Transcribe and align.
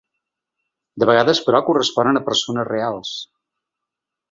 De 1.03 1.07
vegades, 1.09 1.41
però, 1.49 1.59
corresponen 1.67 2.21
a 2.21 2.25
persones 2.31 2.69
reals. 2.73 3.15